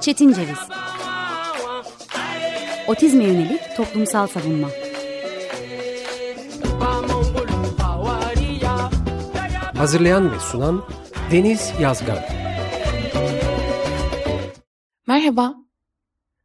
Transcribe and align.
Çetin 0.00 0.32
Ceviz. 0.32 0.58
Otizme 2.88 3.24
yönelik 3.24 3.60
toplumsal 3.76 4.26
savunma. 4.26 4.68
Hazırlayan 9.76 10.32
ve 10.32 10.40
sunan 10.40 10.84
Deniz 11.32 11.72
Yazgan. 11.80 12.18
Merhaba. 15.06 15.54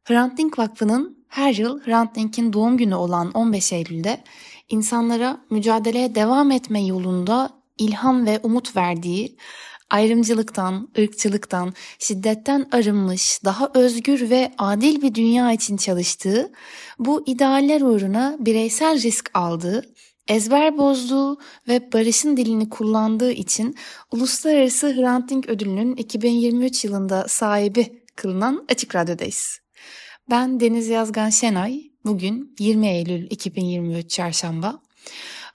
Hrant 0.04 0.38
Dink 0.38 0.58
Vakfı'nın 0.58 1.24
her 1.28 1.54
yıl 1.54 1.80
Hrant 1.80 2.14
Dink'in 2.14 2.52
doğum 2.52 2.76
günü 2.76 2.94
olan 2.94 3.30
15 3.32 3.72
Eylül'de 3.72 4.24
insanlara 4.68 5.40
mücadeleye 5.50 6.14
devam 6.14 6.50
etme 6.50 6.84
yolunda 6.84 7.50
ilham 7.78 8.26
ve 8.26 8.40
umut 8.42 8.76
verdiği 8.76 9.36
ayrımcılıktan, 9.94 10.88
ırkçılıktan, 10.98 11.74
şiddetten 11.98 12.68
arınmış, 12.72 13.44
daha 13.44 13.70
özgür 13.74 14.30
ve 14.30 14.52
adil 14.58 15.02
bir 15.02 15.14
dünya 15.14 15.52
için 15.52 15.76
çalıştığı, 15.76 16.52
bu 16.98 17.22
idealler 17.26 17.80
uğruna 17.80 18.36
bireysel 18.40 19.02
risk 19.02 19.30
aldığı, 19.34 19.84
ezber 20.28 20.78
bozduğu 20.78 21.38
ve 21.68 21.92
barışın 21.92 22.36
dilini 22.36 22.68
kullandığı 22.68 23.32
için 23.32 23.76
Uluslararası 24.12 24.94
Hrant 24.96 25.30
Dink 25.30 25.48
Ödülü'nün 25.48 25.96
2023 25.96 26.84
yılında 26.84 27.28
sahibi 27.28 28.02
kılınan 28.16 28.64
Açık 28.68 28.94
Radyo'dayız. 28.94 29.58
Ben 30.30 30.60
Deniz 30.60 30.88
Yazgan 30.88 31.30
Şenay, 31.30 31.80
bugün 32.04 32.54
20 32.58 32.88
Eylül 32.88 33.30
2023 33.30 34.10
Çarşamba 34.10 34.80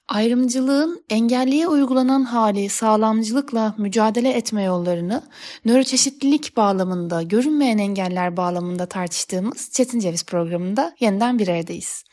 ayrımcılığın 0.10 1.04
engelliye 1.10 1.68
uygulanan 1.68 2.24
hali 2.24 2.70
sağlamcılıkla 2.70 3.76
mücadele 3.78 4.32
etme 4.32 4.64
yollarını 4.64 5.24
nöroçeşitlilik 5.66 6.58
bağlamında, 6.58 7.22
görünmeyen 7.22 7.78
engeller 7.78 8.38
bağlamında 8.38 8.86
tartıştığımız 8.86 9.72
Çetin 9.72 10.00
Ceviz 10.00 10.24
programında 10.26 10.96
yeniden 11.00 11.40
bir 11.40 11.48
aradayız. 11.48 12.04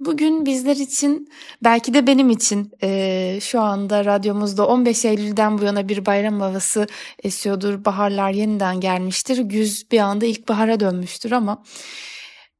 Bugün 0.00 0.46
bizler 0.46 0.76
için 0.76 1.28
belki 1.64 1.94
de 1.94 2.06
benim 2.06 2.30
için 2.30 2.70
e, 2.82 3.38
şu 3.40 3.60
anda 3.60 4.04
radyomuzda 4.04 4.66
15 4.66 5.04
Eylül'den 5.04 5.58
bu 5.58 5.64
yana 5.64 5.88
bir 5.88 6.06
bayram 6.06 6.40
havası 6.40 6.86
esiyordur. 7.22 7.84
Baharlar 7.84 8.30
yeniden 8.30 8.80
gelmiştir. 8.80 9.38
Güz 9.38 9.90
bir 9.90 9.98
anda 9.98 10.26
ilkbahara 10.26 10.80
dönmüştür 10.80 11.32
ama 11.32 11.62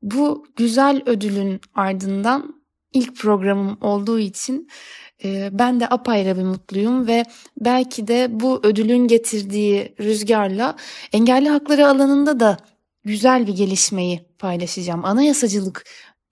bu 0.02 0.46
güzel 0.56 1.02
ödülün 1.06 1.60
ardından 1.74 2.53
ilk 2.94 3.16
programım 3.16 3.78
olduğu 3.80 4.18
için 4.18 4.68
e, 5.24 5.48
ben 5.52 5.80
de 5.80 5.88
apayrı 5.88 6.38
bir 6.38 6.42
mutluyum 6.42 7.06
ve 7.06 7.24
belki 7.60 8.08
de 8.08 8.28
bu 8.30 8.60
ödülün 8.62 9.08
getirdiği 9.08 9.94
rüzgarla 10.00 10.76
engelli 11.12 11.48
hakları 11.48 11.88
alanında 11.88 12.40
da 12.40 12.56
güzel 13.04 13.46
bir 13.46 13.56
gelişmeyi 13.56 14.26
paylaşacağım. 14.38 15.04
Anayasacılık 15.04 15.84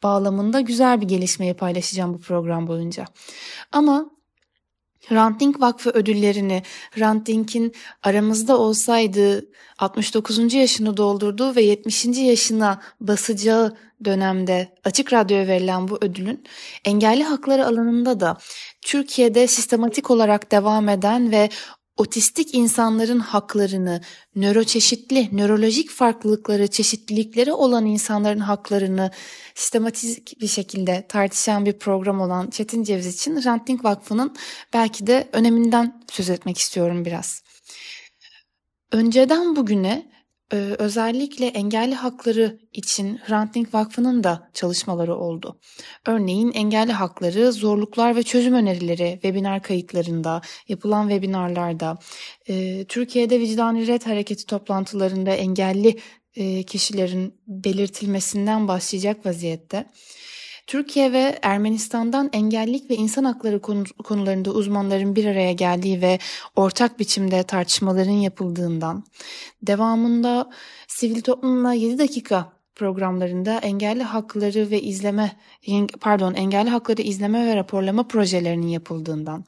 bağlamında 0.03 0.61
güzel 0.61 1.01
bir 1.01 1.09
gelişmeyi 1.09 1.55
paylaşacağım 1.55 2.15
bu 2.15 2.19
program 2.19 2.67
boyunca. 2.67 3.05
Ama 3.73 4.11
Hrant 5.09 5.41
Dink 5.41 5.61
Vakfı 5.61 5.91
ödüllerini 5.91 6.63
Hrant 6.91 7.27
Dink'in 7.27 7.73
aramızda 8.03 8.59
olsaydı 8.59 9.45
69. 9.79 10.55
yaşını 10.55 10.97
doldurduğu 10.97 11.57
ve 11.57 11.63
70. 11.63 12.05
yaşına 12.05 12.81
basacağı 13.01 13.77
dönemde 14.05 14.75
açık 14.85 15.13
radyoya 15.13 15.47
verilen 15.47 15.89
bu 15.89 15.99
ödülün 16.01 16.45
engelli 16.85 17.23
hakları 17.23 17.67
alanında 17.67 18.21
da 18.21 18.39
Türkiye'de 18.83 19.47
sistematik 19.47 20.11
olarak 20.11 20.53
devam 20.53 20.89
eden 20.89 21.31
ve 21.31 21.49
otistik 21.97 22.55
insanların 22.55 23.19
haklarını, 23.19 24.01
nöroçeşitli, 24.37 25.29
nörolojik 25.33 25.91
farklılıkları, 25.91 26.67
çeşitlilikleri 26.67 27.53
olan 27.53 27.87
insanların 27.87 28.39
haklarını 28.39 29.11
sistematik 29.55 30.41
bir 30.41 30.47
şekilde 30.47 31.07
tartışan 31.09 31.67
bir 31.67 31.73
program 31.73 32.21
olan 32.21 32.51
Çetin 32.51 32.85
Ceviz 32.85 33.07
için 33.07 33.43
Hrant 33.43 33.69
Dink 33.69 33.85
Vakfı'nın 33.85 34.37
belki 34.73 35.07
de 35.07 35.29
öneminden 35.33 36.03
söz 36.11 36.31
etmek 36.31 36.59
istiyorum 36.59 37.05
biraz. 37.05 37.43
Önceden 38.93 39.57
bugüne 39.57 40.13
ee, 40.53 40.57
özellikle 40.79 41.47
engelli 41.47 41.95
hakları 41.95 42.59
için 42.73 43.19
Hrant 43.19 43.55
Dink 43.55 43.75
Vakfı'nın 43.75 44.25
da 44.25 44.51
çalışmaları 44.55 45.17
oldu. 45.17 45.59
Örneğin 46.07 46.53
engelli 46.53 46.93
hakları, 46.93 47.53
zorluklar 47.53 48.17
ve 48.17 48.23
çözüm 48.23 48.55
önerileri 48.55 49.11
webinar 49.13 49.63
kayıtlarında, 49.63 50.43
yapılan 50.69 51.09
webinarlarda, 51.09 51.99
e, 52.49 52.85
Türkiye'de 52.85 53.41
vicdani 53.41 53.87
red 53.87 54.03
hareketi 54.03 54.47
toplantılarında 54.47 55.31
engelli 55.31 55.99
e, 56.37 56.63
kişilerin 56.63 57.35
belirtilmesinden 57.47 58.69
başlayacak 58.69 59.27
vaziyette. 59.27 59.87
Türkiye 60.67 61.13
ve 61.13 61.39
Ermenistan'dan 61.43 62.31
engellik 62.33 62.91
ve 62.91 62.95
insan 62.95 63.25
hakları 63.25 63.61
konularında 64.05 64.51
uzmanların 64.51 65.17
bir 65.17 65.25
araya 65.25 65.53
geldiği 65.53 66.03
ve 66.03 66.19
ortak 66.57 66.99
biçimde 66.99 67.43
tartışmaların 67.43 68.11
yapıldığından, 68.11 69.05
devamında 69.63 70.51
sivil 70.89 71.21
toplumla 71.21 71.73
7 71.73 71.99
dakika 71.99 72.53
programlarında 72.75 73.59
engelli 73.59 74.03
hakları 74.03 74.71
ve 74.71 74.83
izleme 74.83 75.37
pardon 76.01 76.35
engelli 76.35 76.71
hakları 76.71 77.03
izleme 77.03 77.47
ve 77.47 77.57
raporlama 77.57 78.09
projelerinin 78.09 78.67
yapıldığından 78.67 79.45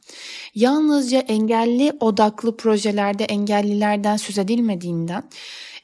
yalnızca 0.54 1.18
engelli 1.18 1.92
odaklı 2.00 2.56
projelerde 2.56 3.24
engellilerden 3.24 4.16
söz 4.16 4.38
edilmediğinden 4.38 5.22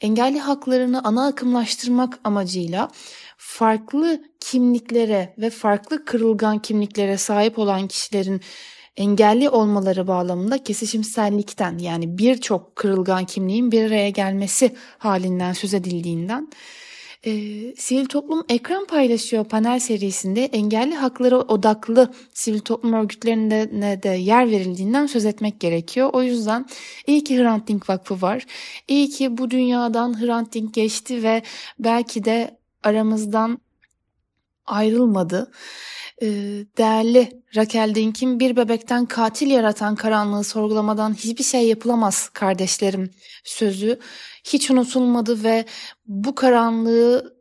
engelli 0.00 0.38
haklarını 0.38 1.04
ana 1.04 1.26
akımlaştırmak 1.26 2.18
amacıyla 2.24 2.88
farklı 3.42 4.22
kimliklere 4.40 5.34
ve 5.38 5.50
farklı 5.50 6.04
kırılgan 6.04 6.58
kimliklere 6.58 7.16
sahip 7.16 7.58
olan 7.58 7.88
kişilerin 7.88 8.40
engelli 8.96 9.48
olmaları 9.48 10.06
bağlamında 10.06 10.62
kesişimsellikten 10.62 11.78
yani 11.78 12.18
birçok 12.18 12.76
kırılgan 12.76 13.24
kimliğin 13.24 13.72
bir 13.72 13.84
araya 13.84 14.10
gelmesi 14.10 14.76
halinden 14.98 15.52
söz 15.52 15.74
edildiğinden 15.74 16.48
e, 17.26 17.32
sivil 17.76 18.06
toplum 18.06 18.44
ekran 18.48 18.86
paylaşıyor 18.86 19.44
panel 19.44 19.78
serisinde 19.78 20.44
engelli 20.44 20.94
hakları 20.94 21.38
odaklı 21.38 22.12
sivil 22.34 22.60
toplum 22.60 22.92
örgütlerine 22.92 24.02
de 24.02 24.08
yer 24.08 24.50
verildiğinden 24.50 25.06
söz 25.06 25.24
etmek 25.24 25.60
gerekiyor. 25.60 26.10
O 26.12 26.22
yüzden 26.22 26.66
iyi 27.06 27.24
ki 27.24 27.38
Hrant 27.38 27.68
Dink 27.68 27.90
Vakfı 27.90 28.22
var. 28.22 28.46
İyi 28.88 29.10
ki 29.10 29.38
bu 29.38 29.50
dünyadan 29.50 30.20
Hrant 30.20 30.54
Dink 30.54 30.74
geçti 30.74 31.22
ve 31.22 31.42
belki 31.78 32.24
de 32.24 32.59
aramızdan 32.82 33.58
ayrılmadı. 34.66 35.50
Ee, 36.22 36.26
değerli 36.78 37.42
Raquel 37.56 37.94
Dink'in 37.94 38.40
bir 38.40 38.56
bebekten 38.56 39.06
katil 39.06 39.50
yaratan 39.50 39.94
karanlığı 39.94 40.44
sorgulamadan 40.44 41.14
hiçbir 41.14 41.44
şey 41.44 41.68
yapılamaz 41.68 42.28
kardeşlerim 42.28 43.10
sözü 43.44 43.98
hiç 44.44 44.70
unutulmadı 44.70 45.44
ve 45.44 45.64
bu 46.06 46.34
karanlığı 46.34 47.36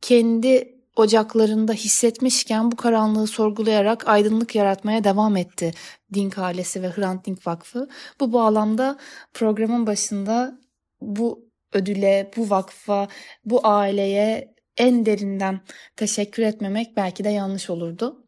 kendi 0.00 0.78
ocaklarında 0.96 1.72
hissetmişken 1.72 2.72
bu 2.72 2.76
karanlığı 2.76 3.26
sorgulayarak 3.26 4.08
aydınlık 4.08 4.54
yaratmaya 4.54 5.04
devam 5.04 5.36
etti 5.36 5.74
Dink 6.14 6.38
ailesi 6.38 6.82
ve 6.82 6.88
Hrant 6.90 7.26
Dink 7.26 7.46
Vakfı. 7.46 7.88
Bu 8.20 8.32
bağlamda 8.32 8.98
programın 9.34 9.86
başında 9.86 10.58
bu 11.00 11.48
ödüle, 11.72 12.30
bu 12.36 12.50
vakfa, 12.50 13.08
bu 13.44 13.66
aileye 13.66 14.57
en 14.78 15.06
derinden 15.06 15.60
teşekkür 15.96 16.42
etmemek 16.42 16.96
belki 16.96 17.24
de 17.24 17.28
yanlış 17.28 17.70
olurdu. 17.70 18.24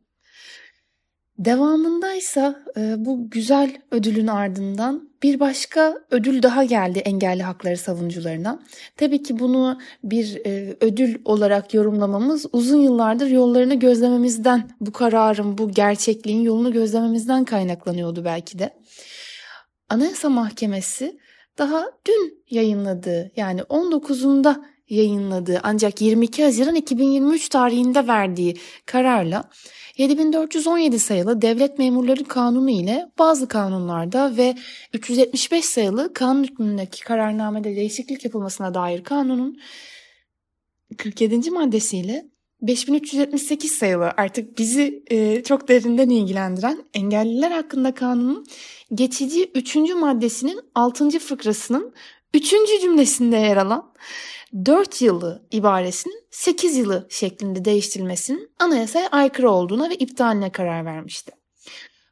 Devamındaysa 1.38 2.65
e, 2.77 2.94
bu 2.99 3.31
güzel 3.31 3.77
ödülün 3.91 4.27
ardından 4.27 5.10
bir 5.22 5.41
başka 5.41 5.94
ödül 6.10 6.43
daha 6.43 6.65
geldi 6.65 6.99
engelli 6.99 7.43
hakları 7.43 7.77
savunucularına. 7.77 8.63
Tabii 8.97 9.22
ki 9.22 9.39
bunu 9.39 9.78
bir 10.04 10.47
e, 10.47 10.77
ödül 10.80 11.19
olarak 11.25 11.75
yorumlamamız 11.75 12.47
uzun 12.53 12.80
yıllardır 12.80 13.27
yollarını 13.27 13.75
gözlememizden, 13.75 14.71
bu 14.80 14.92
kararın, 14.92 15.59
bu 15.59 15.71
gerçekliğin 15.71 16.41
yolunu 16.41 16.72
gözlememizden 16.72 17.45
kaynaklanıyordu 17.45 18.25
belki 18.25 18.59
de. 18.59 18.71
Anayasa 19.89 20.28
Mahkemesi 20.28 21.19
daha 21.59 21.86
dün 22.07 22.45
yayınladığı 22.51 23.30
yani 23.36 23.60
19'unda 23.60 24.65
yayınladığı 24.91 25.60
ancak 25.63 26.01
22 26.01 26.45
Haziran 26.45 26.75
2023 26.75 27.48
tarihinde 27.48 28.07
verdiği 28.07 28.57
kararla 28.87 29.51
7417 29.98 30.98
sayılı 30.98 31.42
Devlet 31.42 31.78
Memurları 31.78 32.25
Kanunu 32.25 32.71
ile 32.71 33.10
bazı 33.19 33.48
kanunlarda 33.48 34.37
ve 34.37 34.57
375 34.95 35.65
sayılı 35.65 36.15
kanun 36.15 36.45
hükmündeki 36.45 37.04
kararnamede 37.04 37.77
değişiklik 37.77 38.25
yapılmasına 38.25 38.75
dair 38.75 39.04
kanunun 39.04 39.60
47. 40.98 41.51
maddesiyle 41.51 42.27
5378 42.63 43.72
sayılı 43.72 44.13
artık 44.16 44.59
bizi 44.59 45.03
e, 45.10 45.42
çok 45.42 45.69
derinden 45.69 46.09
ilgilendiren 46.09 46.84
engelliler 46.95 47.51
hakkında 47.51 47.95
kanunun 47.95 48.47
geçici 48.95 49.51
3. 49.54 49.77
maddesinin 49.77 50.60
6. 50.75 51.19
fıkrasının 51.19 51.95
3. 52.34 52.54
cümlesinde 52.80 53.36
yer 53.36 53.56
alan 53.56 53.92
4 54.65 55.03
yılı 55.03 55.42
ibaresinin 55.50 56.24
8 56.30 56.77
yılı 56.77 57.06
şeklinde 57.10 57.65
değiştirilmesinin 57.65 58.50
anayasaya 58.59 59.09
aykırı 59.09 59.50
olduğuna 59.50 59.91
ve 59.91 59.94
iptaline 59.94 60.53
karar 60.53 60.84
vermişti. 60.84 61.32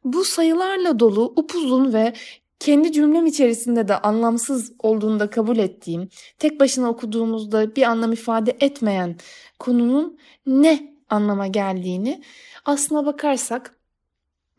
Bu 0.04 0.24
sayılarla 0.24 0.98
dolu 1.00 1.32
upuzun 1.36 1.92
ve 1.92 2.12
kendi 2.60 2.92
cümlem 2.92 3.26
içerisinde 3.26 3.88
de 3.88 3.98
anlamsız 3.98 4.72
olduğunu 4.78 5.20
da 5.20 5.30
kabul 5.30 5.58
ettiğim, 5.58 6.08
tek 6.38 6.60
başına 6.60 6.90
okuduğumuzda 6.90 7.76
bir 7.76 7.82
anlam 7.82 8.12
ifade 8.12 8.56
etmeyen 8.60 9.16
konunun 9.58 10.18
ne 10.46 10.98
anlama 11.10 11.46
geldiğini 11.46 12.22
aslına 12.64 13.06
bakarsak 13.06 13.78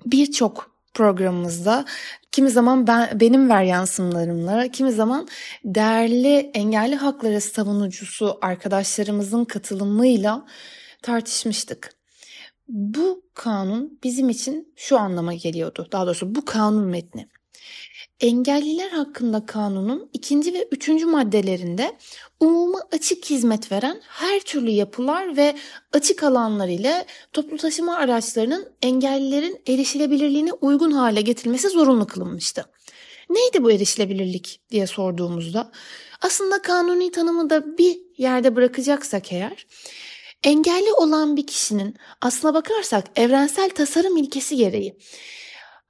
birçok 0.05 0.71
programımızda 0.93 1.85
kimi 2.31 2.49
zaman 2.49 2.87
ben, 2.87 3.19
benim 3.19 3.49
ver 3.49 3.63
yansımlarımla, 3.63 4.67
kimi 4.67 4.91
zaman 4.91 5.27
değerli 5.65 6.51
engelli 6.53 6.95
hakları 6.95 7.41
savunucusu 7.41 8.37
arkadaşlarımızın 8.41 9.45
katılımıyla 9.45 10.45
tartışmıştık. 11.01 11.99
Bu 12.67 13.23
kanun 13.33 13.99
bizim 14.03 14.29
için 14.29 14.73
şu 14.75 14.99
anlama 14.99 15.33
geliyordu. 15.33 15.87
Daha 15.91 16.05
doğrusu 16.05 16.35
bu 16.35 16.45
kanun 16.45 16.85
metni. 16.85 17.27
Engelliler 18.19 18.89
hakkında 18.89 19.45
kanunun 19.45 20.09
ikinci 20.13 20.53
ve 20.53 20.67
üçüncü 20.71 21.05
maddelerinde 21.05 21.97
umuma 22.39 22.79
açık 22.91 23.25
hizmet 23.25 23.71
veren 23.71 24.01
her 24.07 24.39
türlü 24.39 24.69
yapılar 24.69 25.37
ve 25.37 25.55
açık 25.93 26.23
alanlar 26.23 26.67
ile 26.67 27.05
toplu 27.33 27.57
taşıma 27.57 27.95
araçlarının 27.95 28.69
engellilerin 28.81 29.61
erişilebilirliğine 29.67 30.53
uygun 30.53 30.91
hale 30.91 31.21
getirilmesi 31.21 31.69
zorunlu 31.69 32.07
kılınmıştı. 32.07 32.65
Neydi 33.29 33.63
bu 33.63 33.71
erişilebilirlik 33.71 34.61
diye 34.71 34.87
sorduğumuzda 34.87 35.71
aslında 36.21 36.61
kanuni 36.61 37.11
tanımı 37.11 37.49
da 37.49 37.77
bir 37.77 37.97
yerde 38.17 38.55
bırakacaksak 38.55 39.31
eğer 39.31 39.67
engelli 40.43 40.93
olan 40.93 41.37
bir 41.37 41.47
kişinin 41.47 41.95
aslına 42.21 42.53
bakarsak 42.53 43.05
evrensel 43.15 43.69
tasarım 43.69 44.17
ilkesi 44.17 44.55
gereği 44.55 44.97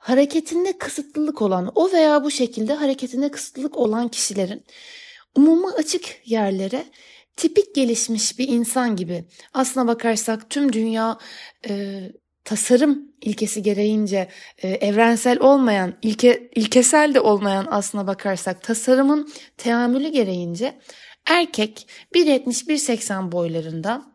hareketinde 0.09 0.77
kısıtlılık 0.77 1.41
olan 1.41 1.71
o 1.75 1.91
veya 1.91 2.23
bu 2.23 2.31
şekilde 2.31 2.73
hareketinde 2.73 3.31
kısıtlılık 3.31 3.77
olan 3.77 4.07
kişilerin 4.07 4.63
umuma 5.35 5.71
açık 5.71 6.21
yerlere 6.25 6.85
tipik 7.35 7.75
gelişmiş 7.75 8.39
bir 8.39 8.47
insan 8.47 8.95
gibi 8.95 9.25
aslına 9.53 9.87
bakarsak 9.87 10.49
tüm 10.49 10.73
dünya 10.73 11.17
e, 11.69 12.01
tasarım 12.43 13.11
ilkesi 13.21 13.63
gereğince 13.63 14.29
e, 14.57 14.69
evrensel 14.69 15.39
olmayan, 15.39 15.93
ilke, 16.01 16.49
ilkesel 16.55 17.13
de 17.13 17.19
olmayan 17.19 17.67
aslına 17.69 18.07
bakarsak 18.07 18.63
tasarımın 18.63 19.29
teamülü 19.57 20.07
gereğince 20.07 20.79
erkek 21.25 21.87
1.70-1.80 22.15 23.31
boylarında 23.31 24.05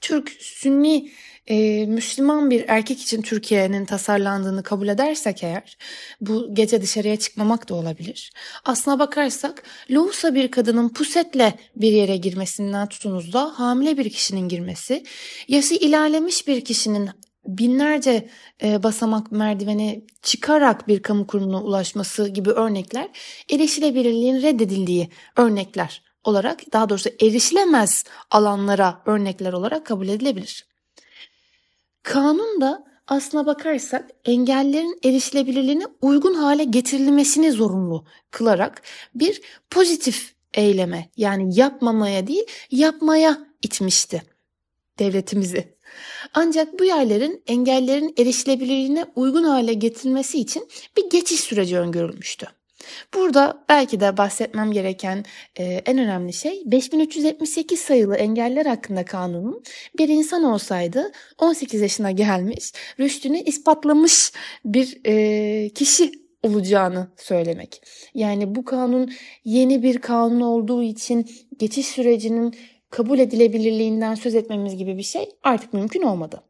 Türk 0.00 0.30
Sünni 0.40 1.10
e, 1.50 1.86
Müslüman 1.86 2.50
bir 2.50 2.64
erkek 2.68 3.02
için 3.02 3.22
Türkiye'nin 3.22 3.84
tasarlandığını 3.84 4.62
kabul 4.62 4.88
edersek 4.88 5.42
eğer 5.42 5.76
bu 6.20 6.54
gece 6.54 6.82
dışarıya 6.82 7.16
çıkmamak 7.16 7.68
da 7.68 7.74
olabilir. 7.74 8.32
Aslına 8.64 8.98
bakarsak 8.98 9.62
lohusa 9.90 10.34
bir 10.34 10.50
kadının 10.50 10.88
pusetle 10.88 11.54
bir 11.76 11.92
yere 11.92 12.16
girmesinden 12.16 12.88
tutunuz 12.88 13.32
da 13.32 13.52
hamile 13.58 13.98
bir 13.98 14.10
kişinin 14.10 14.48
girmesi, 14.48 15.04
yaşı 15.48 15.74
ilerlemiş 15.74 16.48
bir 16.48 16.64
kişinin 16.64 17.10
binlerce 17.46 18.28
e, 18.62 18.82
basamak 18.82 19.32
merdiveni 19.32 20.04
çıkarak 20.22 20.88
bir 20.88 21.02
kamu 21.02 21.26
kurumuna 21.26 21.62
ulaşması 21.62 22.28
gibi 22.28 22.50
örnekler 22.50 23.08
erişilebilirliğin 23.50 24.42
reddedildiği 24.42 25.08
örnekler 25.36 26.02
olarak 26.24 26.72
daha 26.72 26.88
doğrusu 26.88 27.10
erişilemez 27.22 28.04
alanlara 28.30 29.02
örnekler 29.06 29.52
olarak 29.52 29.86
kabul 29.86 30.08
edilebilir. 30.08 30.69
Kanun 32.02 32.60
da 32.60 32.84
aslına 33.06 33.46
bakarsak 33.46 34.10
engellerin 34.24 34.98
erişilebilirliğine 35.04 35.84
uygun 36.00 36.34
hale 36.34 36.64
getirilmesini 36.64 37.52
zorunlu 37.52 38.04
kılarak 38.30 38.82
bir 39.14 39.40
pozitif 39.70 40.34
eyleme 40.54 41.10
yani 41.16 41.58
yapmamaya 41.58 42.26
değil 42.26 42.46
yapmaya 42.70 43.38
itmişti 43.62 44.22
devletimizi. 44.98 45.74
Ancak 46.34 46.78
bu 46.78 46.84
yerlerin 46.84 47.42
engellerin 47.46 48.14
erişilebilirliğine 48.18 49.06
uygun 49.16 49.44
hale 49.44 49.72
getirilmesi 49.72 50.40
için 50.40 50.68
bir 50.96 51.10
geçiş 51.10 51.40
süreci 51.40 51.78
öngörülmüştü. 51.78 52.46
Burada 53.14 53.64
belki 53.68 54.00
de 54.00 54.16
bahsetmem 54.16 54.72
gereken 54.72 55.24
e, 55.58 55.64
en 55.64 55.98
önemli 55.98 56.32
şey 56.32 56.62
5378 56.66 57.80
sayılı 57.80 58.16
engeller 58.16 58.66
hakkında 58.66 59.04
kanunun 59.04 59.62
bir 59.98 60.08
insan 60.08 60.44
olsaydı 60.44 61.12
18 61.38 61.80
yaşına 61.80 62.10
gelmiş, 62.10 62.72
rüştünü 63.00 63.38
ispatlamış 63.38 64.32
bir 64.64 65.00
e, 65.06 65.68
kişi 65.68 66.12
olacağını 66.42 67.08
söylemek. 67.16 67.82
Yani 68.14 68.54
bu 68.54 68.64
kanun 68.64 69.12
yeni 69.44 69.82
bir 69.82 69.98
kanun 69.98 70.40
olduğu 70.40 70.82
için 70.82 71.30
geçiş 71.58 71.86
sürecinin 71.86 72.54
kabul 72.90 73.18
edilebilirliğinden 73.18 74.14
söz 74.14 74.34
etmemiz 74.34 74.76
gibi 74.76 74.96
bir 74.96 75.02
şey 75.02 75.28
artık 75.42 75.72
mümkün 75.72 76.02
olmadı. 76.02 76.42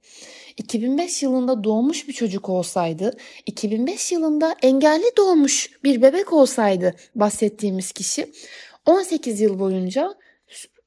2005 0.56 1.22
yılında 1.22 1.64
doğmuş 1.64 2.08
bir 2.08 2.12
çocuk 2.12 2.48
olsaydı, 2.48 3.16
2005 3.46 4.12
yılında 4.12 4.56
engelli 4.62 5.16
doğmuş 5.16 5.70
bir 5.84 6.02
bebek 6.02 6.32
olsaydı 6.32 6.94
bahsettiğimiz 7.14 7.92
kişi 7.92 8.32
18 8.86 9.40
yıl 9.40 9.58
boyunca 9.58 10.14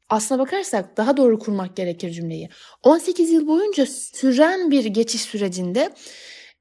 aslına 0.09 0.39
bakarsak 0.39 0.97
daha 0.97 1.17
doğru 1.17 1.39
kurmak 1.39 1.75
gerekir 1.75 2.11
cümleyi. 2.11 2.49
18 2.83 3.31
yıl 3.31 3.47
boyunca 3.47 3.85
süren 3.85 4.71
bir 4.71 4.85
geçiş 4.85 5.21
sürecinde 5.21 5.89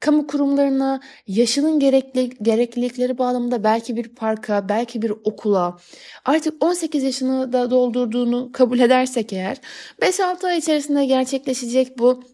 kamu 0.00 0.26
kurumlarına 0.26 1.00
yaşının 1.26 1.80
gerekli, 1.80 2.30
gereklilikleri 2.42 3.18
bağlamında 3.18 3.64
belki 3.64 3.96
bir 3.96 4.08
parka, 4.08 4.68
belki 4.68 5.02
bir 5.02 5.10
okula 5.10 5.78
artık 6.24 6.64
18 6.64 7.02
yaşını 7.02 7.52
da 7.52 7.70
doldurduğunu 7.70 8.52
kabul 8.52 8.78
edersek 8.78 9.32
eğer 9.32 9.56
5-6 10.00 10.46
ay 10.46 10.58
içerisinde 10.58 11.04
gerçekleşecek 11.06 11.98
bu 11.98 12.24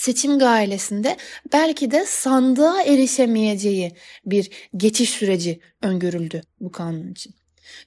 seçim 0.00 0.38
gailesinde 0.38 1.16
belki 1.52 1.90
de 1.90 2.04
sandığa 2.06 2.82
erişemeyeceği 2.82 3.92
bir 4.24 4.50
geçiş 4.76 5.10
süreci 5.10 5.60
öngörüldü 5.82 6.42
bu 6.60 6.72
kanun 6.72 7.12
için. 7.12 7.34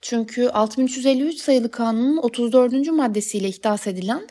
Çünkü 0.01 0.49
6353 0.49 1.37
sayılı 1.37 1.71
kanunun 1.71 2.17
34. 2.17 2.91
maddesiyle 2.91 3.47
ihdas 3.47 3.87
edilen 3.87 4.27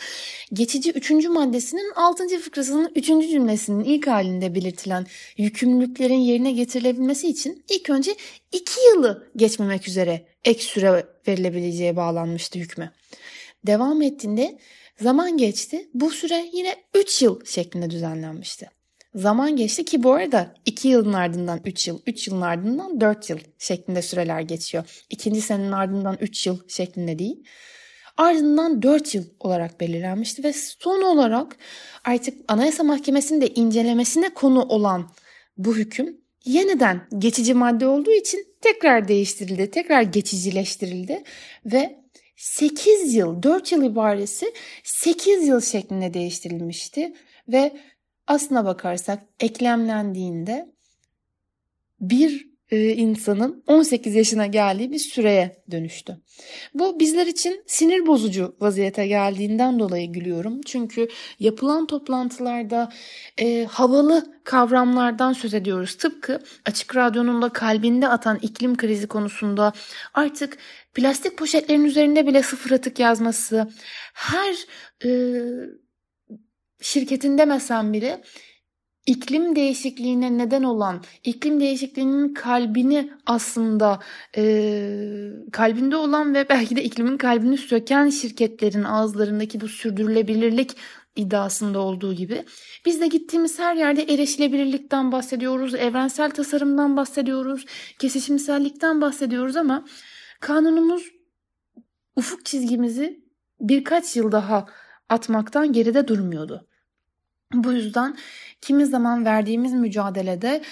geçici 0.52 0.90
3. 0.90 1.10
maddesinin 1.10 1.92
6. 1.96 2.38
fıkrasının 2.38 2.92
3. 2.96 3.06
cümlesinin 3.06 3.84
ilk 3.84 4.06
halinde 4.06 4.54
belirtilen 4.54 5.06
yükümlülüklerin 5.36 6.14
yerine 6.14 6.52
getirilebilmesi 6.52 7.28
için 7.28 7.64
ilk 7.70 7.90
önce 7.90 8.16
2 8.52 8.72
yılı 8.94 9.30
geçmemek 9.36 9.88
üzere 9.88 10.26
ek 10.44 10.62
süre 10.62 11.06
verilebileceği 11.28 11.96
bağlanmıştı 11.96 12.58
hükme. 12.58 12.92
Devam 13.66 14.02
ettiğinde 14.02 14.58
Zaman 15.02 15.36
geçti. 15.36 15.88
Bu 15.94 16.10
süre 16.10 16.44
yine 16.52 16.76
3 16.94 17.22
yıl 17.22 17.44
şeklinde 17.44 17.90
düzenlenmişti. 17.90 18.70
Zaman 19.14 19.56
geçti 19.56 19.84
ki 19.84 20.02
bu 20.02 20.12
arada 20.12 20.54
2 20.66 20.88
yılın 20.88 21.12
ardından 21.12 21.60
3 21.64 21.88
yıl, 21.88 22.00
3 22.06 22.28
yılın 22.28 22.40
ardından 22.40 23.00
4 23.00 23.30
yıl 23.30 23.38
şeklinde 23.58 24.02
süreler 24.02 24.40
geçiyor. 24.40 25.04
İkinci 25.10 25.40
senenin 25.40 25.72
ardından 25.72 26.18
3 26.20 26.46
yıl 26.46 26.68
şeklinde 26.68 27.18
değil. 27.18 27.44
Ardından 28.16 28.82
4 28.82 29.14
yıl 29.14 29.24
olarak 29.40 29.80
belirlenmişti 29.80 30.44
ve 30.44 30.52
son 30.52 31.02
olarak 31.02 31.56
artık 32.04 32.34
Anayasa 32.48 32.82
Mahkemesi'nin 32.82 33.40
de 33.40 33.48
incelemesine 33.48 34.34
konu 34.34 34.62
olan 34.62 35.10
bu 35.56 35.76
hüküm 35.76 36.20
yeniden 36.44 37.00
geçici 37.18 37.54
madde 37.54 37.86
olduğu 37.86 38.12
için 38.12 38.46
tekrar 38.60 39.08
değiştirildi, 39.08 39.70
tekrar 39.70 40.02
geçicileştirildi 40.02 41.22
ve 41.66 42.02
8 42.36 43.14
yıl, 43.14 43.42
4 43.42 43.72
yıl 43.72 43.82
ibaresi 43.82 44.52
8 44.84 45.48
yıl 45.48 45.60
şeklinde 45.60 46.14
değiştirilmişti 46.14 47.14
ve 47.48 47.76
aslına 48.26 48.64
bakarsak 48.64 49.22
eklemlendiğinde 49.40 50.72
bir 52.00 52.52
e, 52.72 52.92
insanın 52.92 53.64
18 53.66 54.14
yaşına 54.14 54.46
geldiği 54.46 54.92
bir 54.92 54.98
süreye 54.98 55.62
dönüştü. 55.70 56.16
Bu 56.74 57.00
bizler 57.00 57.26
için 57.26 57.64
sinir 57.66 58.06
bozucu 58.06 58.56
vaziyete 58.60 59.06
geldiğinden 59.06 59.78
dolayı 59.78 60.12
gülüyorum. 60.12 60.60
Çünkü 60.66 61.08
yapılan 61.38 61.86
toplantılarda 61.86 62.92
e, 63.38 63.64
havalı 63.64 64.40
kavramlardan 64.44 65.32
söz 65.32 65.54
ediyoruz. 65.54 65.96
Tıpkı 65.96 66.42
Açık 66.66 66.96
Radyo'nun 66.96 67.42
da 67.42 67.48
kalbinde 67.48 68.08
atan 68.08 68.38
iklim 68.42 68.76
krizi 68.76 69.06
konusunda 69.06 69.72
artık 70.14 70.58
plastik 70.94 71.38
poşetlerin 71.38 71.84
üzerinde 71.84 72.26
bile 72.26 72.42
sıfır 72.42 72.70
atık 72.70 72.98
yazması, 72.98 73.68
her 74.14 74.56
e, 75.04 75.10
şirketin 76.80 77.38
demesem 77.38 77.92
bile 77.92 78.22
iklim 79.06 79.56
değişikliğine 79.56 80.38
neden 80.38 80.62
olan, 80.62 81.02
iklim 81.24 81.60
değişikliğinin 81.60 82.34
kalbini 82.34 83.10
aslında 83.26 84.00
e, 84.36 84.42
kalbinde 85.52 85.96
olan 85.96 86.34
ve 86.34 86.48
belki 86.48 86.76
de 86.76 86.84
iklimin 86.84 87.16
kalbini 87.18 87.58
söken 87.58 88.10
şirketlerin 88.10 88.84
ağızlarındaki 88.84 89.60
bu 89.60 89.68
sürdürülebilirlik 89.68 90.76
iddiasında 91.16 91.78
olduğu 91.78 92.14
gibi 92.14 92.44
biz 92.86 93.00
de 93.00 93.06
gittiğimiz 93.06 93.58
her 93.58 93.74
yerde 93.76 94.02
erişilebilirlikten 94.02 95.12
bahsediyoruz, 95.12 95.74
evrensel 95.74 96.30
tasarımdan 96.30 96.96
bahsediyoruz, 96.96 97.64
kesişimsellikten 97.98 99.00
bahsediyoruz 99.00 99.56
ama 99.56 99.84
kanunumuz 100.42 101.12
ufuk 102.16 102.44
çizgimizi 102.44 103.24
birkaç 103.60 104.16
yıl 104.16 104.32
daha 104.32 104.66
atmaktan 105.08 105.72
geride 105.72 106.08
durmuyordu. 106.08 106.68
Bu 107.54 107.72
yüzden 107.72 108.16
kimi 108.60 108.86
zaman 108.86 109.24
verdiğimiz 109.24 109.72
mücadelede 109.72 110.62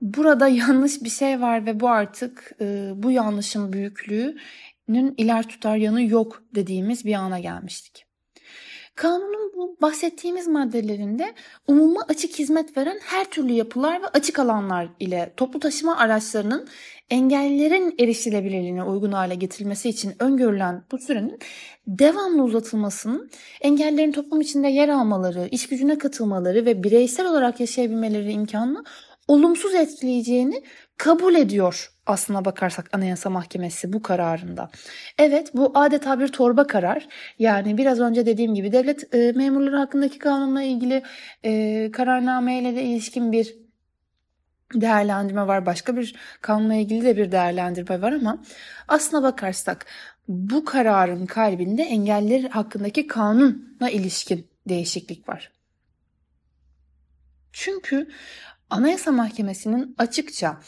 burada 0.00 0.48
yanlış 0.48 1.02
bir 1.02 1.10
şey 1.10 1.40
var 1.40 1.66
ve 1.66 1.80
bu 1.80 1.88
artık 1.88 2.52
e, 2.60 2.92
bu 2.94 3.10
yanlışın 3.10 3.72
büyüklüğünün 3.72 5.14
iler 5.16 5.48
tutar 5.48 5.76
yanı 5.76 6.02
yok 6.02 6.42
dediğimiz 6.54 7.04
bir 7.04 7.14
ana 7.14 7.38
gelmiştik. 7.38 8.06
Kanunun 8.94 9.52
bu 9.56 9.76
bahsettiğimiz 9.82 10.48
maddelerinde 10.48 11.34
umuma 11.66 12.00
açık 12.08 12.38
hizmet 12.38 12.76
veren 12.76 12.98
her 13.02 13.24
türlü 13.24 13.52
yapılar 13.52 14.02
ve 14.02 14.06
açık 14.06 14.38
alanlar 14.38 14.88
ile 15.00 15.32
toplu 15.36 15.60
taşıma 15.60 15.96
araçlarının 15.96 16.68
engellilerin 17.10 17.94
erişilebilirliğine 17.98 18.84
uygun 18.84 19.12
hale 19.12 19.34
getirilmesi 19.34 19.88
için 19.88 20.14
öngörülen 20.18 20.84
bu 20.92 20.98
sürenin 20.98 21.38
devamlı 21.86 22.42
uzatılmasının 22.42 23.30
engellilerin 23.60 24.12
toplum 24.12 24.40
içinde 24.40 24.68
yer 24.68 24.88
almaları, 24.88 25.48
iş 25.50 25.68
gücüne 25.68 25.98
katılmaları 25.98 26.66
ve 26.66 26.82
bireysel 26.82 27.26
olarak 27.26 27.60
yaşayabilmeleri 27.60 28.32
imkanını 28.32 28.84
olumsuz 29.28 29.74
etkileyeceğini 29.74 30.62
kabul 30.96 31.34
ediyor 31.34 31.91
aslına 32.06 32.44
bakarsak 32.44 32.90
Anayasa 32.92 33.30
Mahkemesi 33.30 33.92
bu 33.92 34.02
kararında. 34.02 34.70
Evet 35.18 35.50
bu 35.54 35.72
adeta 35.74 36.20
bir 36.20 36.28
torba 36.28 36.66
karar. 36.66 37.08
Yani 37.38 37.78
biraz 37.78 38.00
önce 38.00 38.26
dediğim 38.26 38.54
gibi 38.54 38.72
devlet 38.72 39.14
e, 39.14 39.32
memurları 39.32 39.76
hakkındaki 39.76 40.18
kanunla 40.18 40.62
ilgili 40.62 41.02
e, 41.44 41.90
kararnameyle 41.92 42.82
ilişkin 42.82 43.32
bir 43.32 43.54
değerlendirme 44.74 45.46
var. 45.46 45.66
Başka 45.66 45.96
bir 45.96 46.14
kanunla 46.40 46.74
ilgili 46.74 47.04
de 47.04 47.16
bir 47.16 47.32
değerlendirme 47.32 48.02
var 48.02 48.12
ama 48.12 48.42
aslına 48.88 49.22
bakarsak 49.22 49.86
bu 50.28 50.64
kararın 50.64 51.26
kalbinde 51.26 51.82
engeller 51.82 52.50
hakkındaki 52.50 53.06
kanunla 53.06 53.90
ilişkin 53.90 54.46
değişiklik 54.68 55.28
var. 55.28 55.52
Çünkü 57.52 58.08
Anayasa 58.70 59.12
Mahkemesi'nin 59.12 59.94
açıkça 59.98 60.60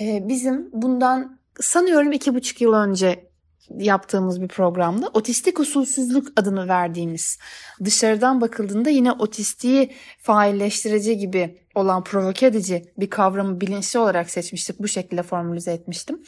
bizim 0.00 0.70
bundan 0.72 1.38
sanıyorum 1.60 2.12
iki 2.12 2.34
buçuk 2.34 2.60
yıl 2.60 2.72
önce 2.72 3.26
yaptığımız 3.70 4.42
bir 4.42 4.48
programda 4.48 5.10
otistik 5.14 5.60
usulsüzlük 5.60 6.28
adını 6.36 6.68
verdiğimiz 6.68 7.38
dışarıdan 7.84 8.40
bakıldığında 8.40 8.90
yine 8.90 9.12
otistiği 9.12 9.92
failleştirici 10.18 11.18
gibi 11.18 11.58
olan 11.74 12.04
provoke 12.04 12.46
edici 12.46 12.92
bir 12.98 13.10
kavramı 13.10 13.60
bilinçli 13.60 13.98
olarak 13.98 14.30
seçmiştik. 14.30 14.80
Bu 14.80 14.88
şekilde 14.88 15.22
formülize 15.22 15.72
etmiştim. 15.72 16.22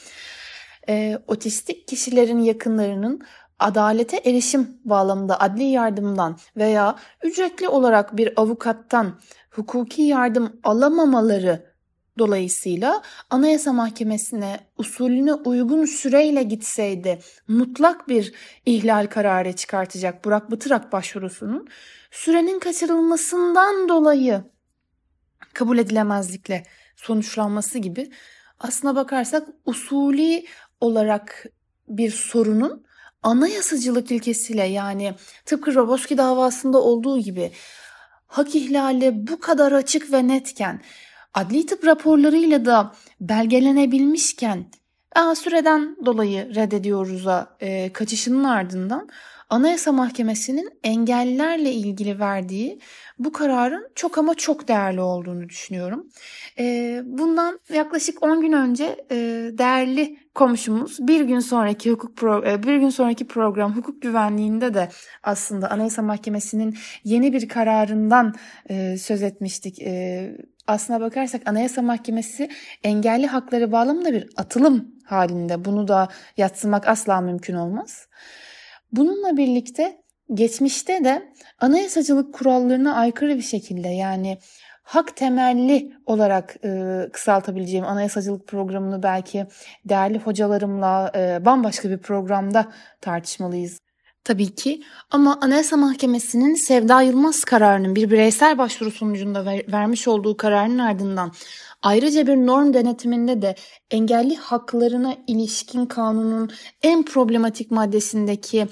E, 0.88 1.18
otistik 1.26 1.88
kişilerin 1.88 2.38
yakınlarının 2.38 3.20
adalete 3.58 4.16
erişim 4.16 4.80
bağlamında 4.84 5.40
adli 5.40 5.64
yardımdan 5.64 6.38
veya 6.56 6.96
ücretli 7.22 7.68
olarak 7.68 8.16
bir 8.16 8.40
avukattan 8.40 9.20
hukuki 9.50 10.02
yardım 10.02 10.60
alamamaları 10.64 11.68
dolayısıyla 12.18 13.02
Anayasa 13.30 13.72
Mahkemesi'ne 13.72 14.60
usulüne 14.76 15.34
uygun 15.34 15.84
süreyle 15.84 16.42
gitseydi 16.42 17.18
mutlak 17.48 18.08
bir 18.08 18.32
ihlal 18.66 19.06
kararı 19.06 19.52
çıkartacak 19.52 20.24
Burak 20.24 20.50
Batırak 20.50 20.92
başvurusunun 20.92 21.68
sürenin 22.10 22.58
kaçırılmasından 22.58 23.88
dolayı 23.88 24.42
kabul 25.54 25.78
edilemezlikle 25.78 26.62
sonuçlanması 26.96 27.78
gibi 27.78 28.10
aslına 28.60 28.96
bakarsak 28.96 29.48
usulü 29.64 30.42
olarak 30.80 31.46
bir 31.88 32.10
sorunun 32.10 32.84
anayasacılık 33.22 34.10
ilkesiyle 34.10 34.64
yani 34.64 35.14
tıpkı 35.44 35.74
Roboski 35.74 36.18
davasında 36.18 36.78
olduğu 36.78 37.18
gibi 37.18 37.52
hak 38.26 38.54
ihlali 38.54 39.26
bu 39.28 39.40
kadar 39.40 39.72
açık 39.72 40.12
ve 40.12 40.28
netken 40.28 40.82
adli 41.34 41.66
tıp 41.66 41.86
raporlarıyla 41.86 42.64
da 42.64 42.92
belgelenebilmişken 43.20 44.64
Aa, 45.16 45.34
süreden 45.34 45.96
dolayı 46.06 46.54
reddediyoruz'a 46.54 47.56
e, 47.60 47.92
kaçışının 47.92 48.44
ardından 48.44 49.08
Anayasa 49.50 49.92
Mahkemesi'nin 49.92 50.70
engellerle 50.84 51.72
ilgili 51.72 52.18
verdiği 52.18 52.80
bu 53.18 53.32
kararın 53.32 53.90
çok 53.94 54.18
ama 54.18 54.34
çok 54.34 54.68
değerli 54.68 55.00
olduğunu 55.00 55.48
düşünüyorum. 55.48 56.06
E, 56.58 57.00
bundan 57.04 57.60
yaklaşık 57.74 58.22
10 58.22 58.40
gün 58.40 58.52
önce 58.52 58.84
e, 59.10 59.16
değerli 59.58 60.18
komşumuz 60.34 61.08
bir 61.08 61.20
gün 61.20 61.40
sonraki 61.40 61.90
hukuk 61.90 62.16
pro, 62.16 62.44
e, 62.46 62.62
bir 62.62 62.76
gün 62.76 62.90
sonraki 62.90 63.26
program 63.26 63.76
hukuk 63.76 64.02
güvenliğinde 64.02 64.74
de 64.74 64.88
aslında 65.22 65.70
Anayasa 65.70 66.02
Mahkemesi'nin 66.02 66.76
yeni 67.04 67.32
bir 67.32 67.48
kararından 67.48 68.34
e, 68.70 68.96
söz 68.98 69.22
etmiştik. 69.22 69.82
E, 69.82 70.36
aslına 70.68 71.00
bakarsak 71.00 71.42
Anayasa 71.46 71.82
Mahkemesi 71.82 72.48
engelli 72.84 73.26
hakları 73.26 73.72
bağlamında 73.72 74.12
bir 74.12 74.28
atılım 74.36 74.94
halinde. 75.04 75.64
Bunu 75.64 75.88
da 75.88 76.08
yatsımak 76.36 76.88
asla 76.88 77.20
mümkün 77.20 77.54
olmaz. 77.54 78.08
Bununla 78.92 79.36
birlikte 79.36 80.02
geçmişte 80.34 81.04
de 81.04 81.32
anayasacılık 81.60 82.34
kurallarına 82.34 82.94
aykırı 82.94 83.36
bir 83.36 83.42
şekilde 83.42 83.88
yani 83.88 84.38
hak 84.82 85.16
temelli 85.16 85.92
olarak 86.06 86.56
e, 86.64 87.00
kısaltabileceğim 87.12 87.86
anayasacılık 87.86 88.46
programını 88.46 89.02
belki 89.02 89.46
değerli 89.84 90.18
hocalarımla 90.18 91.12
e, 91.14 91.44
bambaşka 91.44 91.90
bir 91.90 91.98
programda 91.98 92.72
tartışmalıyız. 93.00 93.87
Tabii 94.28 94.54
ki 94.54 94.82
ama 95.10 95.38
Anayasa 95.40 95.76
Mahkemesi'nin 95.76 96.54
Sevda 96.54 97.02
Yılmaz 97.02 97.44
kararının 97.44 97.96
bir 97.96 98.10
bireysel 98.10 98.58
başvuru 98.58 98.90
sonucunda 98.90 99.44
ver, 99.44 99.72
vermiş 99.72 100.08
olduğu 100.08 100.36
kararın 100.36 100.78
ardından 100.78 101.32
ayrıca 101.82 102.26
bir 102.26 102.36
norm 102.36 102.74
denetiminde 102.74 103.42
de 103.42 103.54
engelli 103.90 104.36
haklarına 104.36 105.16
ilişkin 105.26 105.86
kanunun 105.86 106.50
en 106.82 107.02
problematik 107.02 107.70
maddesindeki 107.70 108.66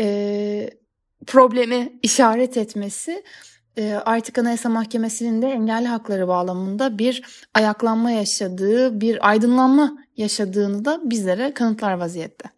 e, 0.00 0.70
problemi 1.26 1.98
işaret 2.02 2.56
etmesi 2.56 3.22
e, 3.78 3.94
artık 3.94 4.38
Anayasa 4.38 4.68
Mahkemesi'nin 4.68 5.42
de 5.42 5.48
engelli 5.48 5.86
hakları 5.86 6.28
bağlamında 6.28 6.98
bir 6.98 7.22
ayaklanma 7.54 8.10
yaşadığı, 8.10 9.00
bir 9.00 9.28
aydınlanma 9.28 9.98
yaşadığını 10.16 10.84
da 10.84 11.00
bizlere 11.04 11.54
kanıtlar 11.54 11.92
vaziyette. 11.92 12.55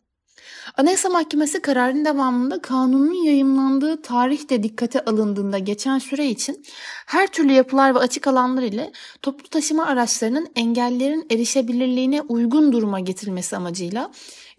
Anayasa 0.76 1.08
Mahkemesi 1.08 1.62
kararın 1.62 2.04
devamında 2.04 2.62
kanunun 2.62 3.24
yayımlandığı 3.24 4.02
tarih 4.02 4.50
de 4.50 4.62
dikkate 4.62 5.04
alındığında 5.04 5.58
geçen 5.58 5.98
süre 5.98 6.26
için 6.26 6.64
her 7.06 7.26
türlü 7.26 7.52
yapılar 7.52 7.94
ve 7.94 7.98
açık 7.98 8.26
alanlar 8.26 8.62
ile 8.62 8.92
toplu 9.22 9.48
taşıma 9.48 9.86
araçlarının 9.86 10.48
engellerin 10.56 11.26
erişebilirliğine 11.30 12.22
uygun 12.22 12.72
duruma 12.72 13.00
getirilmesi 13.00 13.56
amacıyla 13.56 14.10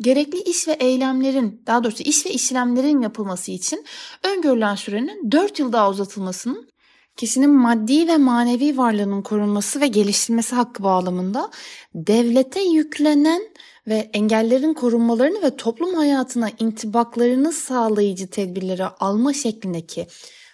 gerekli 0.01 0.41
iş 0.41 0.67
ve 0.67 0.71
eylemlerin 0.71 1.61
daha 1.67 1.83
doğrusu 1.83 2.03
iş 2.03 2.25
ve 2.25 2.29
işlemlerin 2.29 3.01
yapılması 3.01 3.51
için 3.51 3.85
öngörülen 4.23 4.75
sürenin 4.75 5.31
4 5.31 5.59
yıl 5.59 5.73
daha 5.73 5.89
uzatılmasının 5.89 6.69
kişinin 7.17 7.49
maddi 7.49 8.07
ve 8.07 8.17
manevi 8.17 8.77
varlığının 8.77 9.21
korunması 9.21 9.81
ve 9.81 9.87
geliştirilmesi 9.87 10.55
hakkı 10.55 10.83
bağlamında 10.83 11.49
devlete 11.95 12.61
yüklenen 12.61 13.41
ve 13.88 14.09
engellerin 14.13 14.74
korunmalarını 14.74 15.41
ve 15.41 15.55
toplum 15.55 15.93
hayatına 15.93 16.50
intibaklarını 16.59 17.51
sağlayıcı 17.51 18.29
tedbirleri 18.29 18.86
alma 18.86 19.33
şeklindeki 19.33 20.07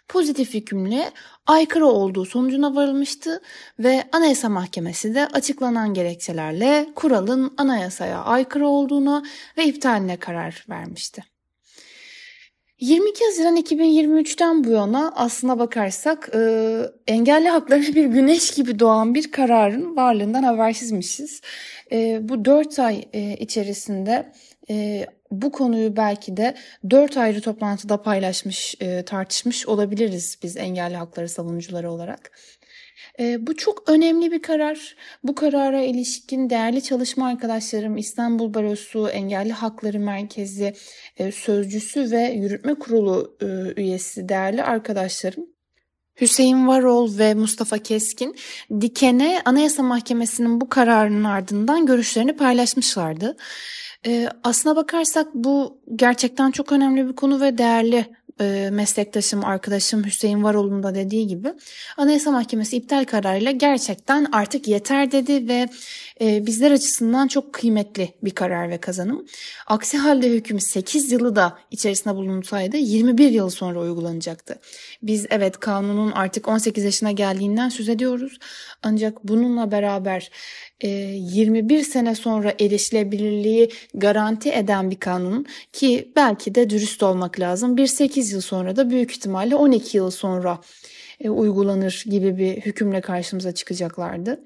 pozitif 0.07 0.53
hükümlüğe 0.53 1.11
aykırı 1.47 1.85
olduğu 1.85 2.25
sonucuna 2.25 2.75
varılmıştı 2.75 3.41
ve 3.79 4.03
Anayasa 4.11 4.49
Mahkemesi 4.49 5.15
de 5.15 5.27
açıklanan 5.27 5.93
gerekçelerle 5.93 6.89
kuralın 6.95 7.53
anayasaya 7.57 8.23
aykırı 8.23 8.67
olduğuna 8.67 9.23
ve 9.57 9.65
iptaline 9.65 10.17
karar 10.17 10.65
vermişti. 10.69 11.34
22 12.79 13.25
Haziran 13.25 13.57
2023'ten 13.57 14.63
bu 14.63 14.69
yana 14.69 15.13
aslına 15.15 15.59
bakarsak 15.59 16.29
e, 16.35 16.39
engelli 17.07 17.49
haklarına 17.49 17.95
bir 17.95 18.05
güneş 18.05 18.51
gibi 18.51 18.79
doğan 18.79 19.15
bir 19.15 19.31
kararın 19.31 19.95
varlığından 19.95 20.43
habersizmişiz. 20.43 21.41
E, 21.91 22.19
bu 22.29 22.45
4 22.45 22.79
ay 22.79 23.05
e, 23.13 23.37
içerisinde 23.37 24.31
e, 24.69 25.05
bu 25.31 25.51
konuyu 25.51 25.97
belki 25.97 26.37
de 26.37 26.55
dört 26.89 27.17
ayrı 27.17 27.41
toplantıda 27.41 28.01
paylaşmış, 28.01 28.75
e, 28.79 29.05
tartışmış 29.05 29.67
olabiliriz 29.67 30.37
biz 30.43 30.57
engelli 30.57 30.95
hakları 30.95 31.29
savunucuları 31.29 31.91
olarak. 31.91 32.31
E, 33.19 33.47
bu 33.47 33.55
çok 33.55 33.89
önemli 33.89 34.31
bir 34.31 34.41
karar. 34.41 34.95
Bu 35.23 35.35
karara 35.35 35.81
ilişkin 35.81 36.49
değerli 36.49 36.83
çalışma 36.83 37.27
arkadaşlarım 37.27 37.97
İstanbul 37.97 38.53
Barosu 38.53 39.09
Engelli 39.09 39.51
Hakları 39.51 39.99
Merkezi 39.99 40.73
e, 41.17 41.31
sözcüsü 41.31 42.11
ve 42.11 42.21
yürütme 42.21 42.73
kurulu 42.73 43.37
e, 43.41 43.81
üyesi 43.81 44.29
değerli 44.29 44.63
arkadaşlarım 44.63 45.55
Hüseyin 46.21 46.67
Varol 46.67 47.17
ve 47.17 47.33
Mustafa 47.33 47.77
Keskin 47.77 48.35
Diken'e 48.81 49.41
Anayasa 49.45 49.83
Mahkemesi'nin 49.83 50.61
bu 50.61 50.69
kararının 50.69 51.23
ardından 51.23 51.85
görüşlerini 51.85 52.35
paylaşmışlardı. 52.35 53.37
E, 54.05 54.29
aslına 54.43 54.75
bakarsak 54.75 55.27
bu 55.33 55.81
gerçekten 55.95 56.51
çok 56.51 56.71
önemli 56.71 57.07
bir 57.07 57.15
konu 57.15 57.41
ve 57.41 57.57
değerli 57.57 58.05
e, 58.39 58.69
meslektaşım, 58.71 59.45
arkadaşım 59.45 60.05
Hüseyin 60.05 60.43
Varol'un 60.43 60.83
da 60.83 60.95
dediği 60.95 61.27
gibi 61.27 61.53
Anayasa 61.97 62.31
Mahkemesi 62.31 62.77
iptal 62.77 63.05
kararıyla 63.05 63.51
gerçekten 63.51 64.27
artık 64.31 64.67
yeter 64.67 65.11
dedi 65.11 65.47
ve 65.47 65.67
e, 66.21 66.45
bizler 66.45 66.71
açısından 66.71 67.27
çok 67.27 67.53
kıymetli 67.53 68.13
bir 68.23 68.31
karar 68.31 68.69
ve 68.69 68.77
kazanım. 68.77 69.25
Aksi 69.67 69.97
halde 69.97 70.29
hüküm 70.29 70.59
8 70.59 71.11
yılı 71.11 71.35
da 71.35 71.57
içerisinde 71.71 72.15
bulunsaydı 72.15 72.77
21 72.77 73.31
yıl 73.31 73.49
sonra 73.49 73.79
uygulanacaktı. 73.79 74.59
Biz 75.03 75.25
evet 75.29 75.59
kanunun 75.59 76.11
artık 76.11 76.47
18 76.47 76.83
yaşına 76.83 77.11
geldiğinden 77.11 77.69
söz 77.69 77.89
ediyoruz. 77.89 78.39
Ancak 78.83 79.23
bununla 79.23 79.71
beraber 79.71 80.31
21 80.83 81.83
sene 81.83 82.15
sonra 82.15 82.53
erişilebilirliği 82.59 83.71
garanti 83.93 84.51
eden 84.51 84.91
bir 84.91 84.95
kanun 84.95 85.45
ki 85.73 86.11
belki 86.15 86.55
de 86.55 86.69
dürüst 86.69 87.03
olmak 87.03 87.39
lazım. 87.39 87.77
Bir 87.77 87.87
8 88.25 88.31
yıl 88.31 88.41
sonra 88.41 88.75
da 88.75 88.89
büyük 88.89 89.11
ihtimalle 89.11 89.55
12 89.55 89.97
yıl 89.97 90.11
sonra 90.11 90.61
uygulanır 91.23 92.03
gibi 92.05 92.37
bir 92.37 92.61
hükümle 92.61 93.01
karşımıza 93.01 93.51
çıkacaklardı. 93.51 94.43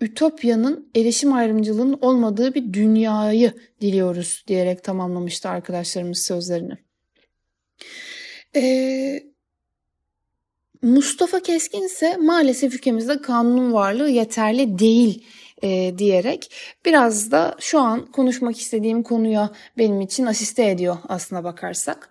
Ütopya'nın 0.00 0.90
erişim 0.96 1.32
ayrımcılığının 1.32 1.98
olmadığı 2.00 2.54
bir 2.54 2.72
dünyayı 2.72 3.52
diliyoruz 3.80 4.44
diyerek 4.46 4.84
tamamlamıştı 4.84 5.48
arkadaşlarımız 5.48 6.18
sözlerini. 6.18 6.76
Ee, 8.56 9.22
Mustafa 10.82 11.40
Keskin 11.40 11.82
ise 11.82 12.16
maalesef 12.16 12.74
ülkemizde 12.74 13.22
kanunun 13.22 13.72
varlığı 13.72 14.10
yeterli 14.10 14.78
değil 14.78 15.26
e, 15.62 15.98
diyerek 15.98 16.54
biraz 16.84 17.30
da 17.30 17.54
şu 17.60 17.80
an 17.80 18.06
konuşmak 18.06 18.58
istediğim 18.60 19.02
konuya 19.02 19.50
benim 19.78 20.00
için 20.00 20.26
asiste 20.26 20.70
ediyor 20.70 20.96
aslına 21.08 21.44
bakarsak. 21.44 22.10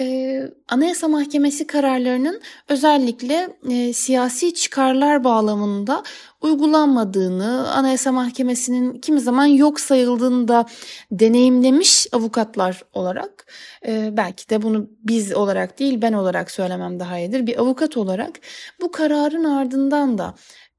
Ee, 0.00 0.42
Anayasa 0.68 1.08
Mahkemesi 1.08 1.66
kararlarının 1.66 2.40
özellikle 2.68 3.48
e, 3.70 3.92
siyasi 3.92 4.54
çıkarlar 4.54 5.24
bağlamında 5.24 6.02
uygulanmadığını, 6.40 7.72
Anayasa 7.72 8.12
Mahkemesi'nin 8.12 9.00
kimi 9.00 9.20
zaman 9.20 9.46
yok 9.46 9.80
sayıldığını 9.80 10.48
da 10.48 10.66
deneyimlemiş 11.10 12.06
avukatlar 12.12 12.82
olarak, 12.92 13.46
e, 13.86 14.16
belki 14.16 14.50
de 14.50 14.62
bunu 14.62 14.90
biz 15.02 15.34
olarak 15.34 15.78
değil 15.78 16.02
ben 16.02 16.12
olarak 16.12 16.50
söylemem 16.50 17.00
daha 17.00 17.18
iyidir. 17.18 17.46
Bir 17.46 17.60
avukat 17.60 17.96
olarak 17.96 18.40
bu 18.80 18.90
kararın 18.90 19.44
ardından 19.44 20.18
da, 20.18 20.34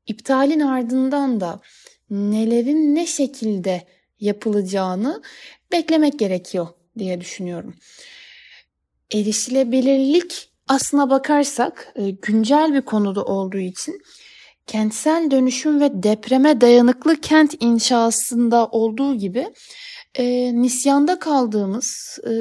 iptalin 0.07 0.59
ardından 0.59 1.41
da 1.41 1.59
nelerin 2.09 2.95
ne 2.95 3.07
şekilde 3.07 3.83
yapılacağını 4.19 5.21
beklemek 5.71 6.19
gerekiyor 6.19 6.67
diye 6.99 7.21
düşünüyorum. 7.21 7.75
Erişilebilirlik 9.13 10.49
aslına 10.67 11.09
bakarsak 11.09 11.93
e, 11.95 12.09
güncel 12.09 12.73
bir 12.73 12.81
konuda 12.81 13.23
olduğu 13.25 13.57
için 13.57 14.01
kentsel 14.67 15.31
dönüşüm 15.31 15.81
ve 15.81 16.03
depreme 16.03 16.61
dayanıklı 16.61 17.21
kent 17.21 17.63
inşasında 17.63 18.67
olduğu 18.67 19.15
gibi 19.15 19.47
e, 20.15 20.51
nisyanda 20.61 21.19
kaldığımız 21.19 22.19
e, 22.27 22.31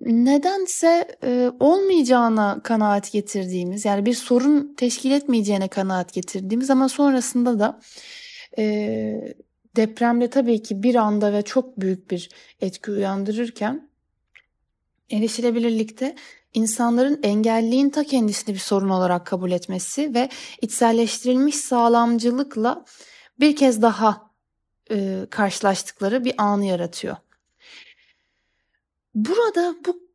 nedense 0.00 1.16
e, 1.24 1.50
olmayacağına 1.60 2.60
kanaat 2.64 3.12
getirdiğimiz 3.12 3.84
yani 3.84 4.06
bir 4.06 4.14
sorun 4.14 4.74
teşkil 4.76 5.10
etmeyeceğine 5.10 5.68
kanaat 5.68 6.12
getirdiğimiz 6.12 6.70
ama 6.70 6.88
sonrasında 6.88 7.58
da 7.58 7.80
e, 8.58 9.34
depremde 9.76 10.30
tabii 10.30 10.62
ki 10.62 10.82
bir 10.82 10.94
anda 10.94 11.32
ve 11.32 11.42
çok 11.42 11.80
büyük 11.80 12.10
bir 12.10 12.30
etki 12.60 12.90
uyandırırken 12.90 13.90
erişilebilirlikte 15.10 16.14
insanların 16.54 17.20
engelliğin 17.22 17.90
ta 17.90 18.04
kendisini 18.04 18.54
bir 18.54 18.60
sorun 18.60 18.88
olarak 18.88 19.26
kabul 19.26 19.50
etmesi 19.50 20.14
ve 20.14 20.28
içselleştirilmiş 20.62 21.56
sağlamcılıkla 21.56 22.84
bir 23.40 23.56
kez 23.56 23.82
daha 23.82 24.30
e, 24.90 25.26
karşılaştıkları 25.30 26.24
bir 26.24 26.34
anı 26.38 26.64
yaratıyor. 26.64 27.16
Burada 29.14 29.74
bu 29.86 30.10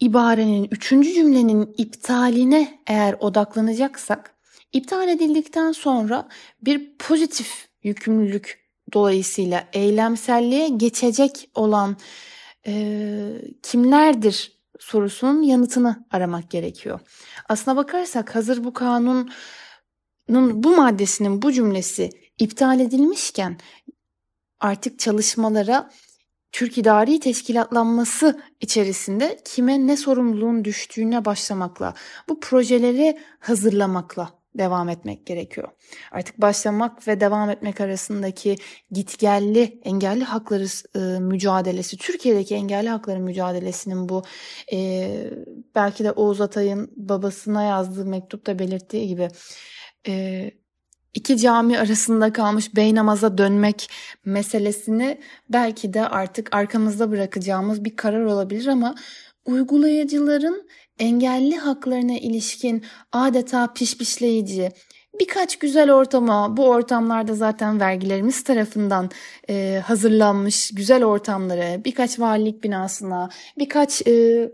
ibarenin 0.00 0.68
üçüncü 0.70 1.12
cümlenin 1.12 1.74
iptaline 1.78 2.82
eğer 2.86 3.16
odaklanacaksak, 3.20 4.34
iptal 4.72 5.08
edildikten 5.08 5.72
sonra 5.72 6.28
bir 6.62 6.96
pozitif 6.98 7.68
yükümlülük 7.82 8.68
dolayısıyla 8.92 9.68
eylemselliğe 9.72 10.68
geçecek 10.68 11.50
olan 11.54 11.96
e, 12.66 13.42
kimlerdir 13.62 14.58
sorusunun 14.78 15.42
yanıtını 15.42 16.04
aramak 16.10 16.50
gerekiyor. 16.50 17.00
Aslına 17.48 17.76
bakarsak 17.76 18.34
hazır 18.34 18.64
bu 18.64 18.72
kanunun 18.72 19.30
bu 20.52 20.76
maddesinin 20.76 21.42
bu 21.42 21.52
cümlesi 21.52 22.10
iptal 22.38 22.80
edilmişken 22.80 23.58
artık 24.60 24.98
çalışmalara 24.98 25.90
Türk 26.52 26.78
İdari 26.78 27.20
Teşkilatlanması 27.20 28.40
içerisinde 28.60 29.38
kime 29.44 29.86
ne 29.86 29.96
sorumluluğun 29.96 30.64
düştüğüne 30.64 31.24
başlamakla, 31.24 31.94
bu 32.28 32.40
projeleri 32.40 33.18
hazırlamakla 33.40 34.38
devam 34.58 34.88
etmek 34.88 35.26
gerekiyor. 35.26 35.68
Artık 36.12 36.40
başlamak 36.40 37.08
ve 37.08 37.20
devam 37.20 37.50
etmek 37.50 37.80
arasındaki 37.80 38.56
gitgelli 38.90 39.80
engelli 39.84 40.24
hakları 40.24 40.66
e, 40.94 41.20
mücadelesi, 41.20 41.96
Türkiye'deki 41.96 42.54
engelli 42.54 42.88
hakları 42.88 43.20
mücadelesinin 43.20 44.08
bu 44.08 44.22
e, 44.72 45.10
belki 45.74 46.04
de 46.04 46.12
Oğuz 46.12 46.40
Atay'ın 46.40 46.92
babasına 46.96 47.62
yazdığı 47.62 48.04
mektupta 48.04 48.58
belirttiği 48.58 49.08
gibi 49.08 49.28
e, 50.08 50.50
iki 51.14 51.36
cami 51.36 51.78
arasında 51.78 52.32
kalmış 52.32 52.76
bey 52.76 52.94
namaza 52.94 53.38
dönmek 53.38 53.90
meselesini 54.24 55.20
belki 55.48 55.94
de 55.94 56.08
artık 56.08 56.54
arkamızda 56.56 57.10
bırakacağımız 57.10 57.84
bir 57.84 57.96
karar 57.96 58.24
olabilir 58.24 58.66
ama 58.66 58.94
uygulayıcıların 59.44 60.68
engelli 60.98 61.56
haklarına 61.56 62.18
ilişkin 62.18 62.84
adeta 63.12 63.72
pişpişleyici, 63.72 64.70
birkaç 65.20 65.58
güzel 65.58 65.92
ortama, 65.92 66.56
bu 66.56 66.68
ortamlarda 66.68 67.34
zaten 67.34 67.80
vergilerimiz 67.80 68.44
tarafından 68.44 69.10
e, 69.50 69.82
hazırlanmış 69.86 70.70
güzel 70.74 71.04
ortamlara, 71.04 71.84
birkaç 71.84 72.20
valilik 72.20 72.64
binasına, 72.64 73.28
birkaç 73.58 74.06
e, 74.06 74.50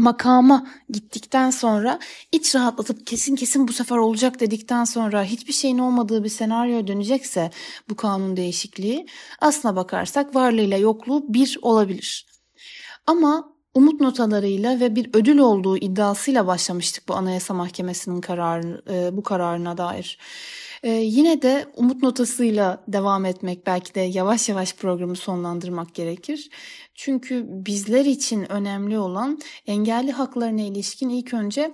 makama 0.00 0.66
gittikten 0.90 1.50
sonra 1.50 1.98
iç 2.32 2.54
rahatlatıp 2.54 3.06
kesin 3.06 3.36
kesin 3.36 3.68
bu 3.68 3.72
sefer 3.72 3.96
olacak 3.96 4.40
dedikten 4.40 4.84
sonra 4.84 5.24
hiçbir 5.24 5.52
şeyin 5.52 5.78
olmadığı 5.78 6.24
bir 6.24 6.28
senaryo 6.28 6.86
dönecekse 6.86 7.50
bu 7.88 7.96
kanun 7.96 8.36
değişikliği 8.36 9.06
aslına 9.40 9.76
bakarsak 9.76 10.34
varlığıyla 10.34 10.78
yokluğu 10.78 11.34
bir 11.34 11.58
olabilir. 11.62 12.26
Ama 13.06 13.52
umut 13.74 14.00
notalarıyla 14.00 14.80
ve 14.80 14.96
bir 14.96 15.10
ödül 15.12 15.38
olduğu 15.38 15.76
iddiasıyla 15.76 16.46
başlamıştık 16.46 17.08
bu 17.08 17.14
Anayasa 17.14 17.54
Mahkemesi'nin 17.54 18.20
kararı, 18.20 18.82
e, 18.90 19.16
bu 19.16 19.22
kararına 19.22 19.78
dair. 19.78 20.18
Ee, 20.82 20.90
yine 20.90 21.42
de 21.42 21.66
umut 21.76 22.02
notasıyla 22.02 22.84
devam 22.88 23.24
etmek 23.24 23.66
belki 23.66 23.94
de 23.94 24.00
yavaş 24.00 24.48
yavaş 24.48 24.74
programı 24.74 25.16
sonlandırmak 25.16 25.94
gerekir. 25.94 26.50
Çünkü 26.94 27.44
bizler 27.48 28.04
için 28.04 28.52
önemli 28.52 28.98
olan 28.98 29.40
engelli 29.66 30.12
haklarına 30.12 30.62
ilişkin 30.62 31.08
ilk 31.08 31.34
önce 31.34 31.72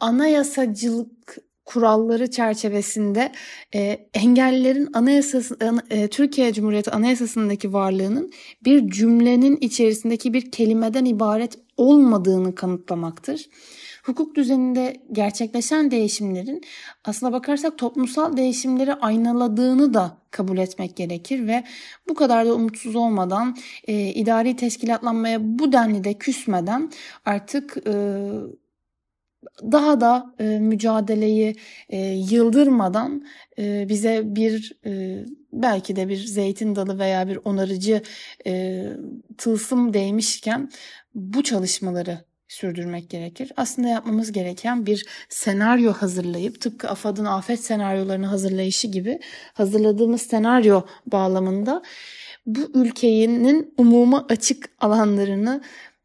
anayasacılık 0.00 1.36
kuralları 1.64 2.30
çerçevesinde 2.30 3.32
e, 3.74 4.08
engellilerin 4.14 4.88
anayasası 4.92 5.58
e, 5.90 6.08
Türkiye 6.08 6.52
Cumhuriyeti 6.52 6.90
Anayasası'ndaki 6.90 7.72
varlığının 7.72 8.30
bir 8.64 8.90
cümlenin 8.90 9.56
içerisindeki 9.56 10.32
bir 10.32 10.50
kelimeden 10.50 11.04
ibaret 11.04 11.58
olmadığını 11.76 12.54
kanıtlamaktır. 12.54 13.46
Hukuk 14.06 14.34
düzeninde 14.36 14.96
gerçekleşen 15.12 15.90
değişimlerin 15.90 16.62
aslına 17.04 17.32
bakarsak 17.32 17.78
toplumsal 17.78 18.36
değişimleri 18.36 18.94
aynaladığını 18.94 19.94
da 19.94 20.18
kabul 20.30 20.58
etmek 20.58 20.96
gerekir 20.96 21.46
ve 21.46 21.64
bu 22.08 22.14
kadar 22.14 22.46
da 22.46 22.54
umutsuz 22.54 22.96
olmadan 22.96 23.56
e, 23.88 23.94
idari 23.94 24.56
teşkilatlanmaya 24.56 25.38
bu 25.42 25.72
denli 25.72 26.04
de 26.04 26.14
küsmeden 26.14 26.90
artık 27.24 27.76
e, 27.86 27.92
daha 29.62 30.00
da 30.00 30.34
e, 30.38 30.44
mücadeleyi 30.44 31.56
e, 31.88 31.98
yıldırmadan 32.30 33.26
e, 33.58 33.88
bize 33.88 34.22
bir 34.24 34.72
e, 34.86 35.24
belki 35.52 35.96
de 35.96 36.08
bir 36.08 36.16
zeytin 36.16 36.76
dalı 36.76 36.98
veya 36.98 37.28
bir 37.28 37.38
onarıcı 37.44 38.02
e, 38.46 38.82
tılsım 39.38 39.92
değmişken 39.94 40.70
bu 41.14 41.42
çalışmaları 41.42 42.24
sürdürmek 42.48 43.10
gerekir. 43.10 43.52
Aslında 43.56 43.88
yapmamız 43.88 44.32
gereken 44.32 44.86
bir 44.86 45.06
senaryo 45.28 45.92
hazırlayıp 45.92 46.60
tıpkı 46.60 46.88
AFAD'ın 46.88 47.24
afet 47.24 47.60
senaryolarını 47.60 48.26
hazırlayışı 48.26 48.88
gibi 48.88 49.20
hazırladığımız 49.54 50.22
senaryo 50.22 50.82
bağlamında 51.06 51.82
bu 52.46 52.70
ülkenin 52.74 53.74
umuma 53.78 54.26
açık 54.28 54.70
alanlarını 54.80 55.62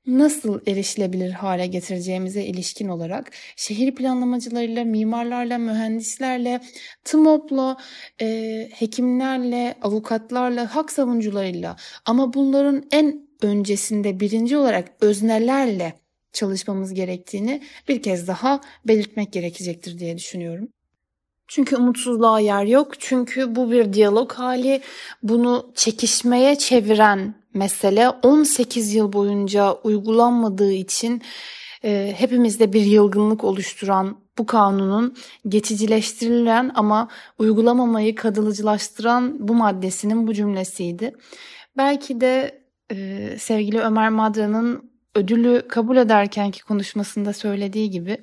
nasıl 0.07 0.59
erişilebilir 0.67 1.31
hale 1.31 1.67
getireceğimize 1.67 2.43
ilişkin 2.43 2.87
olarak 2.87 3.31
şehir 3.55 3.95
planlamacılarıyla, 3.95 4.83
mimarlarla, 4.83 5.57
mühendislerle, 5.57 6.61
TMOP'la, 7.03 7.77
e, 8.21 8.69
hekimlerle, 8.73 9.75
avukatlarla, 9.81 10.75
hak 10.75 10.91
savunucularıyla 10.91 11.75
ama 12.05 12.33
bunların 12.33 12.83
en 12.91 13.27
öncesinde 13.41 14.19
birinci 14.19 14.57
olarak 14.57 14.91
öznelerle 15.01 15.93
çalışmamız 16.33 16.93
gerektiğini 16.93 17.61
bir 17.87 18.01
kez 18.01 18.27
daha 18.27 18.61
belirtmek 18.87 19.33
gerekecektir 19.33 19.99
diye 19.99 20.17
düşünüyorum. 20.17 20.67
Çünkü 21.47 21.77
umutsuzluğa 21.77 22.39
yer 22.39 22.65
yok. 22.65 22.99
Çünkü 22.99 23.55
bu 23.55 23.71
bir 23.71 23.93
diyalog 23.93 24.31
hali. 24.31 24.81
Bunu 25.23 25.71
çekişmeye 25.75 26.55
çeviren 26.55 27.35
mesele 27.53 28.09
18 28.09 28.93
yıl 28.93 29.13
boyunca 29.13 29.71
uygulanmadığı 29.71 30.71
için 30.71 31.21
e, 31.83 32.13
hepimizde 32.17 32.73
bir 32.73 32.85
yılgınlık 32.85 33.43
oluşturan 33.43 34.17
bu 34.37 34.45
kanunun 34.45 35.15
geçicileştirilen 35.47 36.71
ama 36.75 37.07
uygulamamayı 37.39 38.15
kadıcılaştıran 38.15 39.47
bu 39.47 39.55
maddesinin 39.55 40.27
bu 40.27 40.33
cümlesiydi. 40.33 41.13
Belki 41.77 42.21
de 42.21 42.61
e, 42.91 43.27
sevgili 43.39 43.79
Ömer 43.79 44.09
Madra'nın 44.09 44.90
ödülü 45.15 45.67
kabul 45.67 45.97
ederkenki 45.97 46.63
konuşmasında 46.63 47.33
söylediği 47.33 47.89
gibi 47.89 48.17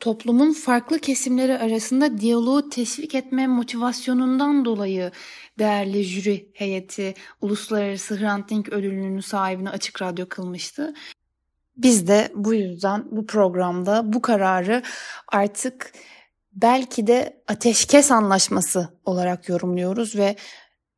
toplumun 0.00 0.52
farklı 0.52 0.98
kesimleri 0.98 1.58
arasında 1.58 2.18
diyaloğu 2.18 2.70
teşvik 2.70 3.14
etme 3.14 3.46
motivasyonundan 3.46 4.64
dolayı 4.64 5.12
değerli 5.58 6.04
jüri 6.04 6.50
heyeti 6.54 7.14
Uluslararası 7.40 8.20
Hrant 8.20 8.50
Dink 8.50 8.68
ödülünün 8.68 9.20
sahibini 9.20 9.70
açık 9.70 10.02
radyo 10.02 10.28
kılmıştı. 10.28 10.94
Biz 11.76 12.08
de 12.08 12.32
bu 12.34 12.54
yüzden 12.54 13.04
bu 13.10 13.26
programda 13.26 14.12
bu 14.12 14.22
kararı 14.22 14.82
artık 15.28 15.92
belki 16.52 17.06
de 17.06 17.42
ateşkes 17.48 18.10
anlaşması 18.10 18.88
olarak 19.04 19.48
yorumluyoruz 19.48 20.16
ve 20.16 20.36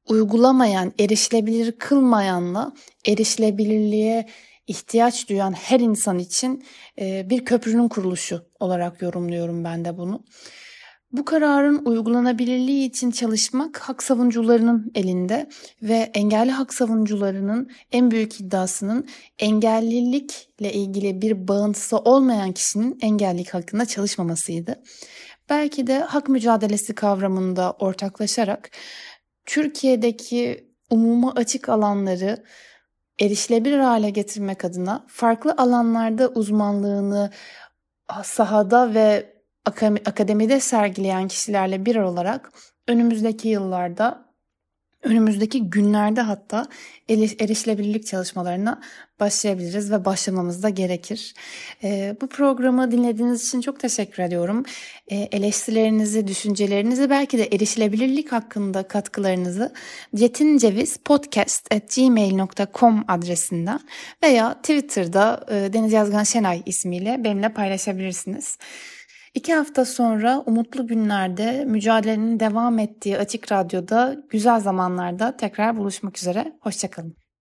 uygulamayan, 0.09 0.92
erişilebilir 1.01 1.73
kılmayanla 1.73 2.73
erişilebilirliğe 3.07 4.29
ihtiyaç 4.66 5.29
duyan 5.29 5.53
her 5.53 5.81
insan 5.81 6.18
için 6.18 6.64
e, 7.01 7.31
bir 7.31 7.44
köprünün 7.44 7.88
kuruluşu 7.88 8.44
olarak 8.61 9.03
yorumluyorum 9.03 9.64
ben 9.64 9.85
de 9.85 9.99
bunu. 9.99 10.25
Bu 11.12 11.25
kararın 11.25 11.85
uygulanabilirliği 11.85 12.88
için 12.88 13.11
çalışmak 13.11 13.79
hak 13.79 14.03
savunucularının 14.03 14.92
elinde 14.94 15.49
ve 15.83 16.11
engelli 16.14 16.51
hak 16.51 16.75
savunucularının 16.75 17.71
en 17.92 18.11
büyük 18.11 18.40
iddiasının 18.40 19.09
engellilikle 19.38 20.73
ilgili 20.73 21.23
bir 21.23 21.49
bağıntısı 21.49 21.99
olmayan 21.99 22.53
kişinin 22.53 22.99
engellilik 23.01 23.55
hakkında 23.55 23.87
çalışmamasıydı. 23.87 24.83
Belki 25.51 25.87
de 25.87 25.99
hak 25.99 26.29
mücadelesi 26.29 26.94
kavramında 26.94 27.73
ortaklaşarak 27.73 28.71
Türkiye'deki 29.48 30.68
umuma 30.90 31.32
açık 31.32 31.68
alanları 31.68 32.44
erişilebilir 33.20 33.78
hale 33.78 34.11
getirmek 34.11 34.64
adına 34.64 35.06
farklı 35.08 35.54
alanlarda 35.58 36.28
uzmanlığını 36.28 37.30
sahada 38.24 38.94
ve 38.94 39.32
akademide 40.06 40.61
sergileyen 40.61 41.28
kişilerle 41.28 41.87
bir 41.87 41.96
olarak 41.96 42.52
önümüzdeki 42.88 43.48
yıllarda 43.48 44.28
önümüzdeki 45.02 45.70
günlerde 45.70 46.20
hatta 46.20 46.66
erişilebilirlik 47.08 48.06
çalışmalarına 48.06 48.80
başlayabiliriz 49.20 49.90
ve 49.90 50.04
başlamamız 50.04 50.62
da 50.62 50.68
gerekir. 50.68 51.34
E, 51.84 52.16
bu 52.20 52.26
programı 52.26 52.90
dinlediğiniz 52.90 53.48
için 53.48 53.61
çok 53.61 53.80
teşekkür 53.80 54.22
ediyorum. 54.22 54.64
E, 55.08 55.16
eleştirilerinizi, 55.16 56.26
düşüncelerinizi 56.26 57.11
belki 57.11 57.38
de 57.38 57.46
erişilebilirlik 57.46 58.32
hakkında 58.32 58.82
katkılarınızı 58.82 59.72
cetinceviz.podcast.gmail.com 60.14 63.04
adresinden 63.08 63.80
veya 64.22 64.54
Twitter'da 64.54 65.46
e, 65.50 65.72
Deniz 65.72 65.92
Yazgan 65.92 66.22
Şenay 66.22 66.62
ismiyle 66.66 67.24
benimle 67.24 67.48
paylaşabilirsiniz. 67.48 68.58
İki 69.38 69.55
hafta 69.55 69.85
sonra 69.85 70.42
umutlu 70.46 70.87
günlerde 70.87 71.64
mücadelenin 71.64 72.40
devam 72.40 72.79
ettiği 72.79 73.18
Açık 73.18 73.53
Radyo'da 73.53 74.16
güzel 74.31 74.61
zamanlarda 74.61 75.37
tekrar 75.37 75.77
buluşmak 75.77 76.18
üzere. 76.18 76.53
Hoşçakalın. 76.61 77.17